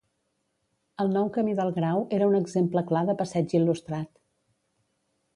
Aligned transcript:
El 1.03 1.11
nou 1.17 1.27
camí 1.35 1.51
del 1.59 1.67
Grau 1.75 2.01
era 2.17 2.29
un 2.31 2.37
exemple 2.39 2.83
clar 2.91 3.03
de 3.09 3.15
passeig 3.19 3.53
il·lustrat. 3.59 4.11